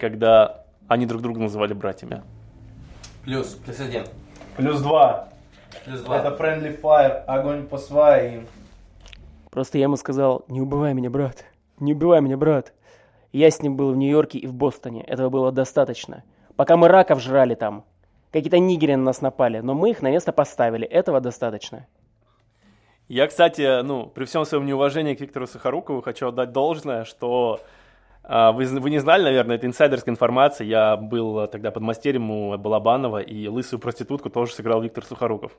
когда 0.00 0.64
они 0.88 1.06
друг 1.06 1.22
друга 1.22 1.40
называли 1.40 1.72
братьями? 1.72 2.22
Плюс, 3.24 3.54
плюс 3.54 3.80
один, 3.80 4.04
Плюс 4.56 4.80
два. 4.82 5.28
плюс 5.84 6.02
два. 6.02 6.18
Это 6.18 6.28
friendly 6.36 6.80
fire, 6.80 7.24
огонь 7.24 7.66
по 7.66 7.78
своим. 7.78 8.46
Просто 9.50 9.78
я 9.78 9.84
ему 9.84 9.96
сказал, 9.96 10.44
не 10.48 10.60
убивай 10.60 10.94
меня, 10.94 11.10
брат, 11.10 11.44
не 11.78 11.92
убивай 11.94 12.20
меня, 12.20 12.36
брат. 12.36 12.72
Я 13.32 13.50
с 13.50 13.62
ним 13.62 13.76
был 13.76 13.92
в 13.92 13.96
Нью-Йорке 13.96 14.38
и 14.38 14.46
в 14.46 14.54
Бостоне, 14.54 15.02
этого 15.02 15.28
было 15.28 15.52
достаточно. 15.52 16.22
Пока 16.56 16.76
мы 16.76 16.88
раков 16.88 17.20
жрали 17.20 17.54
там, 17.54 17.84
какие-то 18.30 18.58
нигеры 18.58 18.96
на 18.96 19.04
нас 19.04 19.20
напали, 19.20 19.58
но 19.60 19.74
мы 19.74 19.90
их 19.90 20.02
на 20.02 20.10
место 20.10 20.32
поставили, 20.32 20.86
этого 20.86 21.20
достаточно. 21.20 21.86
Я, 23.08 23.26
кстати, 23.26 23.82
ну, 23.82 24.06
при 24.06 24.24
всем 24.24 24.44
своем 24.44 24.64
неуважении 24.64 25.14
к 25.14 25.20
Виктору 25.20 25.46
Сухорукову 25.46 26.00
хочу 26.00 26.28
отдать 26.28 26.52
должное, 26.52 27.04
что 27.04 27.60
а, 28.22 28.52
вы, 28.52 28.64
вы 28.64 28.90
не 28.90 28.98
знали, 28.98 29.22
наверное, 29.24 29.56
это 29.56 29.66
инсайдерская 29.66 30.12
информация. 30.12 30.66
Я 30.66 30.96
был 30.96 31.46
тогда 31.48 31.70
под 31.70 31.82
мастерем 31.82 32.30
у 32.30 32.56
Балабанова, 32.56 33.20
и 33.20 33.46
лысую 33.48 33.78
проститутку 33.78 34.30
тоже 34.30 34.54
сыграл 34.54 34.80
Виктор 34.80 35.04
Сухоруков. 35.04 35.52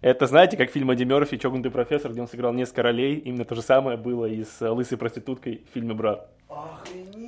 Это, 0.00 0.28
знаете, 0.28 0.56
как 0.56 0.70
фильм 0.70 0.92
Эдди 0.92 1.02
Мерфи 1.02 1.36
«Чокнутый 1.38 1.72
профессор», 1.72 2.12
где 2.12 2.20
он 2.20 2.28
сыграл 2.28 2.52
несколько 2.52 2.82
ролей. 2.82 3.16
Именно 3.16 3.44
то 3.44 3.56
же 3.56 3.62
самое 3.62 3.96
было 3.96 4.26
и 4.26 4.44
с 4.44 4.60
лысой 4.60 4.96
проституткой 4.96 5.64
в 5.68 5.74
фильме 5.74 5.92
«Брат». 5.92 6.30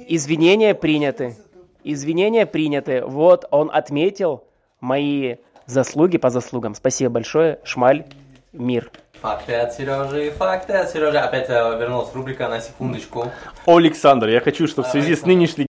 Извинения 0.06 0.72
приняты. 0.74 1.36
Извинения 1.82 2.46
приняты. 2.46 3.04
Вот 3.04 3.44
он 3.50 3.70
отметил 3.72 4.44
мои 4.80 5.36
заслуги 5.66 6.16
по 6.16 6.30
заслугам. 6.30 6.76
Спасибо 6.76 7.10
большое, 7.10 7.58
Шмаль, 7.64 8.04
мир. 8.52 8.90
Факты 9.20 9.54
от 9.54 9.74
Сережи, 9.74 10.30
факты 10.30 10.72
от 10.74 10.90
Сережи. 10.90 11.18
Опять 11.18 11.50
э, 11.50 11.78
вернулась 11.78 12.12
рубрика 12.14 12.48
на 12.48 12.60
секундочку. 12.60 13.30
Александр, 13.66 14.28
я 14.28 14.40
хочу, 14.40 14.66
чтобы 14.66 14.88
в 14.88 14.90
связи 14.90 15.14
с 15.14 15.22
нынешней 15.26 15.66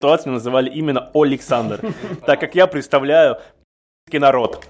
ситуацией 0.00 0.34
называли 0.34 0.70
именно 0.70 1.10
Александр, 1.14 1.80
так 2.26 2.40
как 2.40 2.54
я 2.54 2.66
представляю 2.66 3.38
народ. 4.12 4.64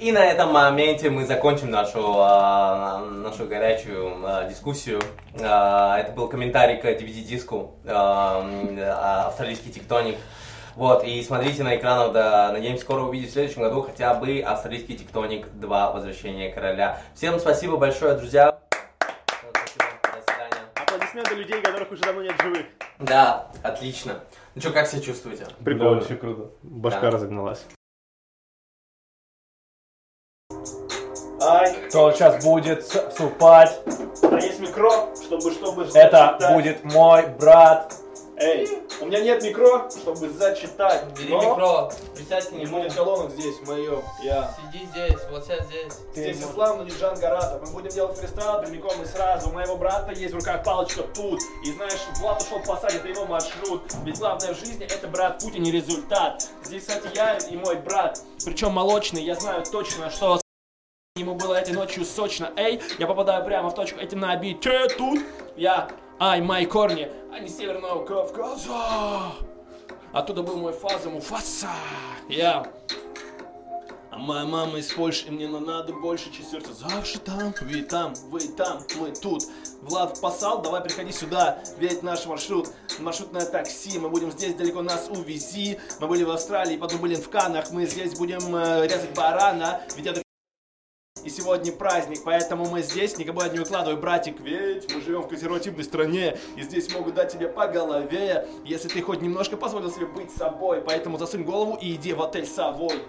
И 0.00 0.12
на 0.12 0.24
этом 0.24 0.52
моменте 0.52 1.08
мы 1.08 1.24
закончим 1.24 1.70
нашу, 1.70 2.02
а, 2.18 2.98
нашу 2.98 3.46
горячую 3.46 4.12
а, 4.24 4.48
дискуссию. 4.48 5.00
А, 5.40 5.98
это 5.98 6.12
был 6.12 6.28
комментарий 6.28 6.78
к 6.78 6.84
DVD-диску 6.84 7.76
«Австралийский 7.86 9.70
тектоник». 9.70 10.16
Вот, 10.76 11.04
и 11.04 11.22
смотрите 11.22 11.62
на 11.62 11.76
экранах, 11.76 12.12
да, 12.12 12.50
надеемся 12.52 12.82
скоро 12.82 13.02
увидеть 13.02 13.30
в 13.30 13.32
следующем 13.32 13.62
году 13.62 13.82
хотя 13.82 14.12
бы 14.14 14.40
«Австралийский 14.40 14.96
тектоник 14.98 15.46
2. 15.52 15.92
Возвращение 15.92 16.50
короля». 16.52 17.00
Всем 17.14 17.38
спасибо 17.38 17.76
большое, 17.76 18.16
друзья. 18.16 18.58
Аплодисменты 20.74 21.34
людей, 21.36 21.60
которых 21.62 21.92
уже 21.92 22.02
давно 22.02 22.22
нет 22.22 22.34
живых. 22.42 22.66
Да, 22.98 23.46
отлично. 23.62 24.20
Ну 24.56 24.60
что, 24.60 24.72
как 24.72 24.88
себя 24.88 25.00
чувствуете? 25.02 25.46
Прикольно. 25.64 25.94
вообще 25.96 26.16
круто. 26.16 26.50
Башка 26.62 27.02
Да. 27.02 27.10
разогналась. 27.10 27.64
Ай, 31.40 31.74
кто 31.88 32.10
сейчас 32.12 32.44
будет 32.44 32.82
вступать? 32.82 33.78
А 34.22 34.36
есть 34.36 34.60
микро, 34.60 35.14
чтобы, 35.22 35.52
чтобы 35.52 35.86
Это 35.94 36.38
будет 36.52 36.82
мой 36.84 37.26
брат. 37.28 37.94
Эй, 38.36 38.68
у 39.00 39.06
меня 39.06 39.20
нет 39.20 39.42
микро, 39.42 39.88
чтобы 39.90 40.28
зачитать. 40.28 41.04
Бери 41.16 41.30
но 41.30 41.40
микро, 41.40 41.92
присядь 42.14 42.48
к 42.48 42.52
Не 42.52 42.64
нему. 42.64 42.78
будет 42.78 42.92
колонок 42.92 43.30
здесь, 43.30 43.54
мое. 43.66 44.02
Я. 44.22 44.52
Сиди 44.56 44.86
здесь, 44.86 45.20
вот 45.30 45.44
сейчас 45.44 45.66
здесь. 45.66 45.92
Здесь 46.12 46.40
Ислам, 46.40 46.78
но 46.78 46.84
не 46.84 46.90
Джан 46.90 47.18
Гаратов. 47.20 47.62
Мы 47.62 47.72
будем 47.72 47.90
делать 47.90 48.16
фристайл 48.18 48.60
прямиком 48.60 49.00
и 49.02 49.06
сразу. 49.06 49.50
У 49.50 49.52
моего 49.52 49.76
брата 49.76 50.12
есть 50.12 50.34
в 50.34 50.36
руках 50.36 50.64
палочка 50.64 51.02
тут. 51.14 51.40
И 51.64 51.72
знаешь, 51.72 52.00
Влад 52.18 52.42
ушел 52.42 52.60
посадить, 52.60 53.00
это 53.00 53.08
его 53.08 53.26
маршрут. 53.26 53.82
Ведь 54.04 54.18
главное 54.18 54.52
в 54.52 54.58
жизни 54.58 54.84
это 54.84 55.06
брат 55.06 55.38
Путин, 55.38 55.62
не 55.62 55.70
результат. 55.70 56.48
Здесь, 56.64 56.84
кстати, 56.86 57.08
я 57.14 57.36
и 57.36 57.56
мой 57.56 57.76
брат. 57.76 58.20
Причем 58.44 58.72
молочный, 58.72 59.22
я 59.22 59.36
знаю 59.36 59.62
точно, 59.64 60.10
что 60.10 60.40
Ему 61.16 61.36
было 61.36 61.54
этой 61.54 61.72
ночью 61.74 62.04
сочно, 62.04 62.52
эй, 62.56 62.82
я 62.98 63.06
попадаю 63.06 63.44
прямо 63.44 63.70
в 63.70 63.74
точку 63.76 64.00
этим 64.00 64.18
на 64.18 64.32
обите, 64.32 64.88
тут 64.98 65.20
я, 65.56 65.88
ай, 66.20 66.40
мои 66.40 66.66
корни, 66.66 67.10
не 67.40 67.48
Северного 67.48 68.04
Кавказа. 68.04 69.34
Оттуда 70.12 70.42
был 70.42 70.56
мой 70.56 70.72
фаза 70.72 71.10
Муфаса, 71.10 71.70
я. 72.28 72.66
А 74.10 74.18
моя 74.18 74.44
мама 74.44 74.78
из 74.78 74.92
Польши, 74.92 75.26
и 75.26 75.30
мне 75.30 75.48
надо 75.48 75.92
больше, 75.92 76.32
чем 76.32 76.44
сердце. 76.46 76.72
Завжди 76.72 77.18
там, 77.18 77.52
вы 77.62 77.82
там, 77.82 78.14
вы 78.28 78.40
там, 78.40 78.78
мы 79.00 79.10
тут. 79.10 79.42
Влад 79.82 80.20
посал, 80.20 80.62
давай 80.62 80.82
приходи 80.82 81.10
сюда, 81.10 81.58
ведь 81.78 82.04
наш 82.04 82.24
маршрут, 82.26 82.68
маршрутное 83.00 83.44
такси, 83.44 83.98
мы 83.98 84.08
будем 84.08 84.30
здесь, 84.30 84.54
далеко 84.54 84.82
нас 84.82 85.08
увези. 85.10 85.78
Мы 86.00 86.06
были 86.06 86.22
в 86.22 86.30
Австралии, 86.30 86.76
потом 86.76 87.00
были 87.00 87.16
в 87.16 87.28
Канах, 87.28 87.72
мы 87.72 87.86
здесь 87.86 88.16
будем 88.16 88.54
э, 88.54 88.86
резать 88.86 89.12
барана, 89.14 89.82
ведь 89.96 90.06
это 90.06 90.23
и 91.24 91.30
сегодня 91.30 91.72
праздник, 91.72 92.20
поэтому 92.24 92.66
мы 92.66 92.82
здесь, 92.82 93.16
никого 93.18 93.44
не 93.46 93.58
выкладывай, 93.58 94.00
братик, 94.00 94.40
ведь 94.40 94.92
мы 94.94 95.00
живем 95.00 95.22
в 95.22 95.28
консервативной 95.28 95.84
стране, 95.84 96.36
и 96.56 96.62
здесь 96.62 96.92
могут 96.92 97.14
дать 97.14 97.32
тебе 97.32 97.48
по 97.48 97.66
голове, 97.66 98.46
если 98.64 98.88
ты 98.88 99.02
хоть 99.02 99.22
немножко 99.22 99.56
позволил 99.56 99.90
себе 99.90 100.06
быть 100.06 100.30
собой, 100.30 100.80
поэтому 100.80 101.18
засунь 101.18 101.44
голову 101.44 101.78
и 101.80 101.94
иди 101.94 102.12
в 102.12 102.22
отель 102.22 102.46
Совой. 102.46 103.02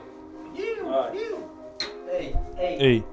Эй, 2.09 2.35
эй. 2.57 2.77
Эй. 2.79 3.05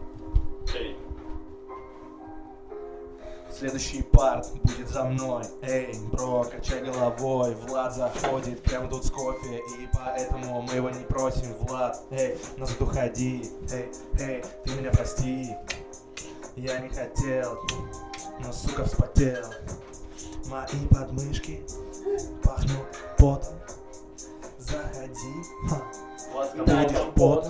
Следующий 3.62 4.02
парт 4.02 4.52
будет 4.64 4.88
за 4.88 5.04
мной. 5.04 5.45
Эй, 5.62 5.95
бро, 6.11 6.42
качай 6.42 6.83
головой. 6.83 7.54
Влад 7.54 7.95
заходит 7.95 8.61
прямо 8.64 8.88
тут 8.88 9.07
с 9.07 9.11
кофе. 9.12 9.59
И 9.78 9.88
поэтому 9.95 10.62
мы 10.62 10.75
его 10.75 10.90
не 10.90 11.04
просим, 11.04 11.54
Влад. 11.61 12.02
Эй, 12.11 12.37
на 12.57 12.66
зад 12.66 12.83
уходи. 12.83 13.49
Эй, 13.71 13.92
эй, 14.19 14.45
ты 14.64 14.71
меня 14.73 14.90
прости. 14.90 15.54
Я 16.57 16.81
не 16.81 16.88
хотел, 16.88 17.57
но, 18.40 18.52
сука, 18.52 18.85
вспотел. 18.85 19.47
Мои 20.47 20.88
подмышки 20.90 21.62
пахнут 22.42 22.88
потом. 23.16 23.54
Заходи, 24.59 25.35
ха. 25.69 25.83
Будешь 26.33 26.66
потом 26.66 26.66
на 26.66 26.87
компот, 26.88 27.47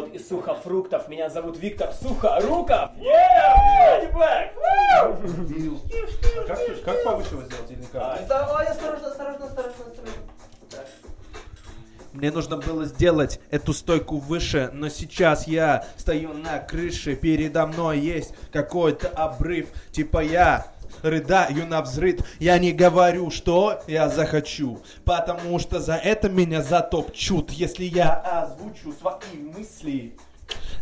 Компот 0.00 0.14
из 0.14 0.28
сухофруктов. 0.28 1.08
Меня 1.08 1.28
зовут 1.28 1.58
Виктор 1.58 1.92
Сухоруков. 1.92 2.90
Yeah! 2.96 4.10
back! 4.14 4.54
Как, 6.46 6.84
как 6.84 7.04
повыше 7.04 7.34
его 7.34 7.42
сделать 7.42 7.70
или 7.70 7.82
как? 7.92 8.26
Давай, 8.26 8.66
осторожно, 8.66 9.08
осторожно, 9.08 9.46
осторожно, 9.46 9.84
осторожно. 9.86 10.12
Мне 12.12 12.30
нужно 12.32 12.56
было 12.56 12.86
сделать 12.86 13.40
эту 13.50 13.72
стойку 13.72 14.18
выше, 14.18 14.70
но 14.72 14.88
сейчас 14.88 15.46
я 15.46 15.86
стою 15.96 16.32
на 16.32 16.58
крыше, 16.58 17.14
передо 17.14 17.66
мной 17.66 18.00
есть 18.00 18.34
какой-то 18.52 19.08
обрыв, 19.08 19.68
типа 19.92 20.20
я 20.20 20.66
рыдаю 21.02 21.66
на 21.66 21.82
взрыв. 21.82 22.20
Я 22.38 22.58
не 22.58 22.72
говорю, 22.72 23.30
что 23.30 23.82
я 23.86 24.08
захочу, 24.08 24.80
потому 25.04 25.58
что 25.58 25.80
за 25.80 25.94
это 25.94 26.28
меня 26.28 26.62
затопчут, 26.62 27.50
если 27.50 27.84
я 27.84 28.14
озвучу 28.14 28.92
свои 28.92 29.42
мысли. 29.56 30.14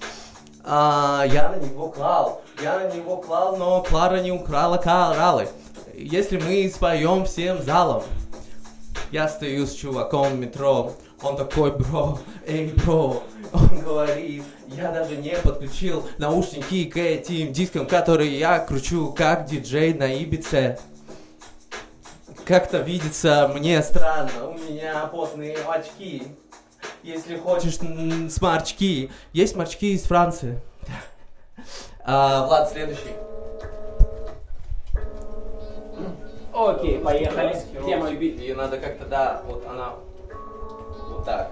а, 0.64 1.24
я 1.26 1.50
на 1.50 1.56
него 1.56 1.88
клал, 1.88 2.42
я 2.62 2.78
на 2.80 2.92
него 2.92 3.16
клал, 3.16 3.56
но 3.56 3.82
Клара 3.82 4.20
не 4.20 4.32
украла 4.32 4.76
кораллы. 4.76 5.48
Если 5.94 6.38
мы 6.38 6.70
споем 6.74 7.24
всем 7.24 7.62
залом, 7.62 8.02
я 9.10 9.28
стою 9.28 9.66
с 9.66 9.74
чуваком 9.74 10.32
в 10.32 10.38
метро, 10.38 10.92
он 11.22 11.36
такой, 11.36 11.72
бро, 11.72 12.18
эй, 12.46 12.72
бро, 12.84 13.22
он 13.52 13.80
говорит, 13.80 14.44
я 14.68 14.90
даже 14.90 15.16
не 15.16 15.36
подключил 15.36 16.04
наушники 16.18 16.84
к 16.84 16.96
этим 16.96 17.52
дискам, 17.52 17.86
которые 17.86 18.38
я 18.38 18.58
кручу 18.58 19.12
как 19.12 19.46
диджей 19.46 19.94
на 19.94 20.04
Ибице. 20.04 20.78
Как-то 22.44 22.78
видится 22.78 23.50
мне 23.54 23.82
странно, 23.82 24.48
у 24.48 24.54
меня 24.54 25.06
потные 25.06 25.56
очки. 25.68 26.22
Если 27.02 27.36
хочешь 27.36 27.78
м, 27.80 28.28
смарчки, 28.28 29.10
есть 29.32 29.54
смарчки 29.54 29.94
из 29.94 30.02
Франции. 30.04 30.60
А, 32.04 32.46
Влад, 32.46 32.70
следующий. 32.70 33.14
Окей, 36.52 36.98
поехали. 36.98 37.56
Тема. 37.84 38.10
Ее 38.10 38.54
надо 38.54 38.78
как-то, 38.78 39.06
да, 39.06 39.42
вот 39.46 39.66
она, 39.66 39.94
вот 41.08 41.24
так. 41.24 41.50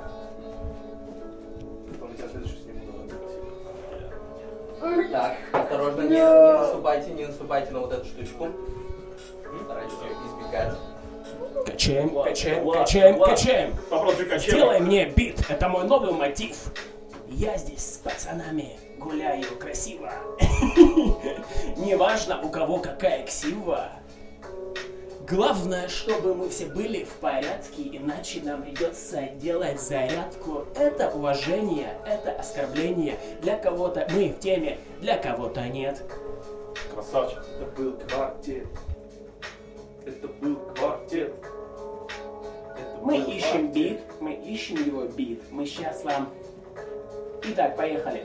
Так, 5.11 5.37
осторожно, 5.53 6.03
не, 6.03 6.09
не 6.11 6.53
наступайте, 6.53 7.11
не 7.13 7.27
наступайте 7.27 7.73
на 7.73 7.81
вот 7.81 7.93
эту 7.93 8.05
штучку. 8.05 8.49
Старайтесь 9.65 9.95
ее 10.03 10.13
избегать. 10.27 10.75
Качаем, 11.67 12.11
качаем, 12.23 12.71
качаем, 12.71 13.19
качаем. 13.19 13.75
Сделай 14.39 14.81
мне 14.81 15.07
бит, 15.07 15.45
это 15.49 15.69
мой 15.69 15.85
новый 15.85 16.13
мотив. 16.13 16.57
Я 17.29 17.57
здесь 17.57 17.95
с 17.95 17.97
пацанами 17.99 18.79
гуляю 18.99 19.45
красиво. 19.59 20.13
Неважно, 21.77 22.41
у 22.43 22.49
кого 22.49 22.79
какая 22.79 23.25
ксива. 23.25 23.93
Главное, 25.29 25.89
чтобы 25.89 26.35
мы 26.35 26.49
все 26.49 26.67
были 26.67 27.05
в 27.05 27.13
порядке, 27.21 27.83
иначе 27.83 28.41
нам 28.43 28.63
придется 28.63 29.29
делать 29.35 29.79
зарядку. 29.79 30.65
Это 30.75 31.11
уважение, 31.11 31.99
это 32.07 32.33
оскорбление. 32.33 33.19
Для 33.43 33.59
кого-то 33.59 34.09
мы 34.11 34.31
в 34.31 34.39
теме, 34.39 34.79
для 35.01 35.19
кого-то 35.19 35.69
нет. 35.69 36.03
Красавчик. 36.95 37.45
Это 37.61 37.71
был 37.77 37.93
квартет. 38.09 38.67
Это 40.09 40.27
был 40.27 40.57
квартет. 40.75 41.35
Это 42.79 42.99
Мы 43.03 43.19
был 43.19 43.31
ищем 43.31 43.51
квартет. 43.51 43.73
бит, 43.73 44.01
мы 44.21 44.33
ищем 44.33 44.77
его 44.77 45.05
бит. 45.05 45.43
Мы 45.51 45.67
сейчас 45.67 46.03
вам... 46.03 46.31
Итак, 47.45 47.77
поехали. 47.77 48.25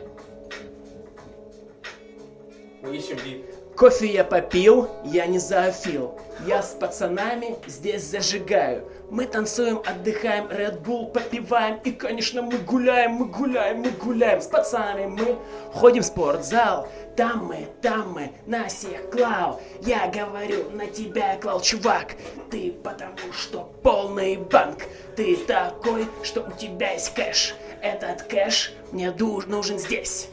Мы 2.81 2.95
ищем 2.95 3.17
бит. 3.17 3.43
Кофе 3.75 4.05
я 4.13 4.23
попил, 4.23 4.87
я 5.03 5.25
не 5.25 5.39
зоофил. 5.39 6.17
Я 6.47 6.61
с 6.61 6.71
пацанами 6.71 7.57
здесь 7.67 8.03
зажигаю. 8.03 8.87
Мы 9.13 9.27
танцуем, 9.27 9.79
отдыхаем, 9.85 10.45
Red 10.47 10.81
Bull 10.81 11.11
попиваем. 11.11 11.79
И, 11.83 11.91
конечно, 11.91 12.41
мы 12.41 12.57
гуляем, 12.57 13.11
мы 13.11 13.25
гуляем, 13.27 13.81
мы 13.81 13.91
гуляем. 13.91 14.41
С 14.41 14.47
пацанами 14.47 15.05
мы 15.05 15.37
ходим 15.71 16.01
в 16.01 16.05
спортзал. 16.07 16.87
Там 17.15 17.45
мы, 17.45 17.67
там 17.83 18.13
мы, 18.13 18.31
на 18.47 18.67
всех 18.69 19.11
клал. 19.11 19.61
Я 19.81 20.07
говорю, 20.07 20.71
на 20.71 20.87
тебя 20.87 21.37
клал, 21.37 21.61
чувак. 21.61 22.15
Ты 22.49 22.71
потому 22.83 23.31
что 23.31 23.71
полный 23.83 24.37
банк. 24.37 24.79
Ты 25.15 25.35
такой, 25.35 26.07
что 26.23 26.41
у 26.41 26.51
тебя 26.51 26.93
есть 26.93 27.13
кэш. 27.13 27.53
Этот 27.83 28.23
кэш 28.23 28.73
мне 28.91 29.11
нужен 29.11 29.77
здесь. 29.77 30.29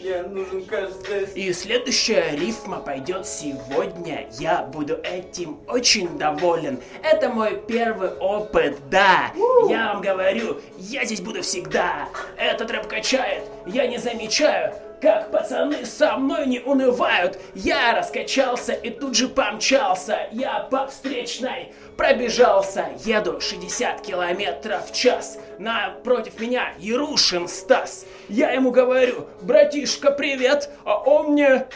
Мне 0.00 0.22
нужен 0.22 0.62
здесь. 0.62 1.30
И 1.34 1.52
следующая 1.52 2.30
рифма 2.32 2.78
пойдет 2.78 3.26
сегодня. 3.26 4.28
Я 4.38 4.62
буду 4.62 4.98
этим 5.02 5.60
очень 5.68 6.16
доволен. 6.18 6.80
Это 7.02 7.28
мой 7.28 7.60
первый 7.68 8.10
опыт, 8.10 8.78
да. 8.88 9.32
Я 9.68 9.92
вам 9.92 10.02
говорю, 10.02 10.58
я 10.78 11.04
здесь 11.04 11.20
буду 11.20 11.42
всегда. 11.42 12.08
Этот 12.38 12.70
рэп 12.70 12.86
качает, 12.86 13.44
я 13.66 13.86
не 13.86 13.98
замечаю. 13.98 14.74
Как 15.00 15.30
пацаны 15.30 15.86
со 15.86 16.18
мной 16.18 16.46
не 16.46 16.60
унывают 16.60 17.38
Я 17.54 17.94
раскачался 17.94 18.72
и 18.72 18.90
тут 18.90 19.14
же 19.14 19.28
помчался 19.28 20.28
Я 20.30 20.60
по 20.70 20.86
встречной 20.86 21.72
пробежался 21.96 22.88
Еду 23.04 23.40
60 23.40 24.02
километров 24.02 24.90
в 24.90 24.94
час 24.94 25.38
Напротив 25.58 26.38
меня 26.38 26.74
Ярушин 26.78 27.48
Стас 27.48 28.04
Я 28.28 28.50
ему 28.50 28.72
говорю, 28.72 29.26
братишка, 29.40 30.10
привет 30.10 30.68
А 30.84 30.98
он 30.98 31.32
мне, 31.32 31.66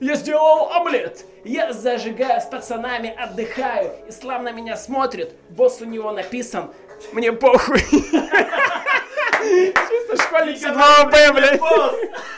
я 0.00 0.14
сделал 0.16 0.70
омлет 0.72 1.24
я 1.46 1.74
зажигаю 1.74 2.40
с 2.40 2.46
пацанами, 2.46 3.14
отдыхаю. 3.14 3.92
Ислам 4.08 4.44
на 4.44 4.50
меня 4.50 4.78
смотрит, 4.78 5.34
босс 5.50 5.82
у 5.82 5.84
него 5.84 6.10
написан. 6.10 6.70
Мне 7.12 7.32
похуй. 7.32 7.82
Школьник 10.34 10.58
седьмого 10.58 11.10
Б, 11.10 11.32
блядь. 11.32 11.60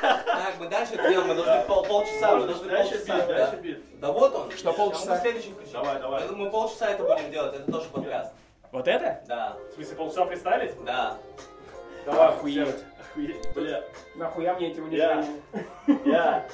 Так, 0.02 0.54
мы 0.58 0.68
дальше 0.68 0.96
делаем, 0.96 1.28
мы 1.28 1.34
должны 1.34 1.62
пол, 1.66 1.82
полчаса, 1.82 2.36
мы 2.36 2.46
должны 2.46 2.68
полчаса. 2.68 3.26
да. 3.26 3.54
Да 3.94 4.12
вот 4.12 4.34
он. 4.34 4.50
Что, 4.50 4.72
полчаса? 4.74 5.14
Мы 5.14 5.20
следующий 5.22 5.52
включим. 5.52 5.72
Давай, 5.72 5.98
давай. 5.98 6.28
Мы, 6.28 6.50
полчаса 6.50 6.90
это 6.90 7.04
будем 7.04 7.30
делать, 7.30 7.54
это 7.54 7.72
тоже 7.72 7.88
подкаст. 7.88 8.34
Вот 8.70 8.86
это? 8.86 9.22
Да, 9.26 9.56
В 9.70 9.74
смысле, 9.76 9.96
полчаса 9.96 10.26
фристайлить? 10.26 10.84
да. 10.84 11.16
Давай, 12.04 12.28
Охуеть. 12.28 12.84
Охуеть, 13.00 13.54
бля. 13.54 13.82
Нахуя 14.16 14.54
мне 14.54 14.72
эти 14.72 14.94
Я. 14.94 15.24
Я. 16.04 16.46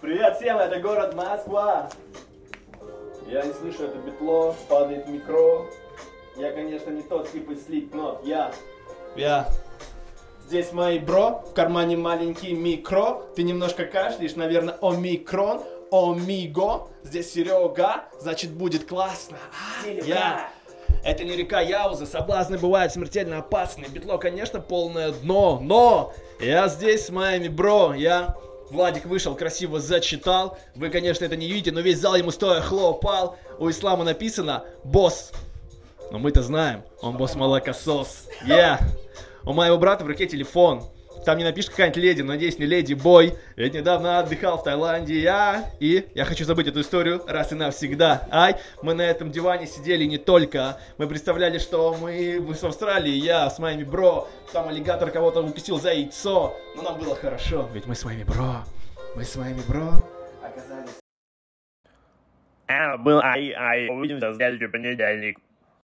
Привет 0.00 0.36
всем, 0.38 0.58
это 0.58 0.80
город 0.80 1.14
Москва. 1.14 1.88
Я 3.28 3.42
не 3.42 3.52
слышу 3.52 3.84
это 3.84 3.96
битло, 3.98 4.56
падает 4.68 5.06
микро. 5.06 5.66
Я, 6.34 6.50
конечно, 6.50 6.90
не 6.90 7.02
тот 7.02 7.30
тип 7.30 7.48
из 7.50 7.64
слип, 7.64 7.94
я. 8.24 8.50
Я. 9.14 9.48
Здесь 10.48 10.72
мои 10.72 10.98
бро, 10.98 11.44
в 11.46 11.52
кармане 11.52 11.98
маленький 11.98 12.54
микро. 12.54 13.20
Ты 13.36 13.42
немножко 13.42 13.84
кашляешь, 13.84 14.34
наверное, 14.34 14.78
омикрон, 14.80 15.60
омиго. 15.90 16.88
Здесь 17.04 17.34
Серега, 17.34 18.04
значит 18.18 18.52
будет 18.52 18.88
классно. 18.88 19.36
А, 19.52 19.86
Я. 19.86 20.48
Это 21.04 21.24
не 21.24 21.36
река 21.36 21.60
Яуза, 21.60 22.06
соблазны 22.06 22.56
бывают 22.56 22.94
смертельно 22.94 23.40
опасны. 23.40 23.88
Битло, 23.90 24.16
конечно, 24.16 24.58
полное 24.58 25.12
дно, 25.12 25.58
но 25.60 26.14
я 26.40 26.66
здесь 26.68 27.04
с 27.04 27.10
моими 27.10 27.48
бро, 27.48 27.92
я... 27.92 28.34
Владик 28.70 29.04
вышел, 29.04 29.34
красиво 29.34 29.80
зачитал. 29.80 30.56
Вы, 30.74 30.88
конечно, 30.88 31.26
это 31.26 31.36
не 31.36 31.46
видите, 31.46 31.72
но 31.72 31.80
весь 31.80 31.98
зал 31.98 32.16
ему 32.16 32.30
стоя 32.30 32.62
хлопал. 32.62 33.36
У 33.58 33.68
Ислама 33.68 34.04
написано 34.04 34.64
«Босс». 34.82 35.30
Но 36.10 36.18
мы-то 36.18 36.42
знаем, 36.42 36.84
он 37.02 37.18
босс 37.18 37.34
молокосос. 37.34 38.28
Я. 38.46 38.80
У 39.48 39.54
моего 39.54 39.78
брата 39.78 40.04
в 40.04 40.06
руке 40.06 40.26
телефон. 40.26 40.82
там 41.24 41.38
не 41.38 41.44
напишет 41.44 41.70
какая-нибудь 41.70 42.02
леди, 42.02 42.20
но 42.20 42.34
надеюсь, 42.34 42.58
не 42.58 42.66
леди 42.66 42.92
бой. 42.92 43.32
Ведь 43.56 43.72
недавно 43.72 44.18
отдыхал 44.18 44.58
в 44.58 44.62
Таиланде 44.62 45.18
я. 45.18 45.70
И 45.80 46.06
я 46.14 46.26
хочу 46.26 46.44
забыть 46.44 46.66
эту 46.66 46.82
историю 46.82 47.22
раз 47.26 47.50
и 47.50 47.54
навсегда. 47.54 48.28
Ай, 48.30 48.56
мы 48.82 48.92
на 48.92 49.00
этом 49.00 49.30
диване 49.30 49.66
сидели 49.66 50.04
не 50.04 50.18
только. 50.18 50.78
Мы 50.98 51.06
представляли, 51.08 51.56
что 51.56 51.96
мы 51.98 52.38
в 52.42 52.62
Австралии, 52.62 53.14
я 53.14 53.48
с 53.48 53.58
моими 53.58 53.84
бро. 53.84 54.28
Там 54.52 54.68
аллигатор 54.68 55.10
кого-то 55.10 55.40
укусил 55.40 55.80
за 55.80 55.94
яйцо. 55.94 56.54
Но 56.76 56.82
нам 56.82 56.98
было 56.98 57.16
хорошо, 57.16 57.70
ведь 57.72 57.86
мы 57.86 57.94
с 57.94 58.04
вами 58.04 58.24
бро. 58.24 58.64
Мы 59.16 59.24
с 59.24 59.34
вами 59.34 59.62
бро. 59.66 59.92
Оказались 60.42 60.90
А, 62.66 62.98
был 62.98 63.18
ай, 63.20 63.50
ай, 63.52 63.88
увидимся 63.88 64.28
в 64.28 64.36
следующий 64.36 64.66
понедельник. 64.66 65.38